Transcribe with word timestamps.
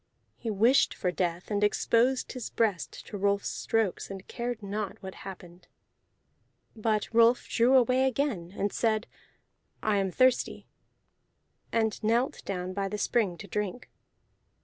He 0.35 0.49
wished 0.49 0.95
for 0.95 1.11
death, 1.11 1.51
and 1.51 1.63
exposed 1.63 2.31
his 2.31 2.49
breast 2.49 3.05
to 3.05 3.19
Rolf's 3.19 3.49
strokes, 3.49 4.09
and 4.09 4.27
cared 4.27 4.63
not 4.63 4.97
what 5.03 5.13
happened. 5.13 5.67
But 6.75 7.07
Rolf 7.13 7.47
drew 7.47 7.75
away 7.75 8.07
again, 8.07 8.51
and 8.57 8.73
said, 8.73 9.05
"I 9.83 9.97
am 9.97 10.09
thirsty," 10.09 10.65
and 11.71 12.03
knelt 12.03 12.43
down 12.45 12.73
by 12.73 12.87
the 12.87 12.97
spring 12.97 13.37
to 13.37 13.47
drink. 13.47 13.91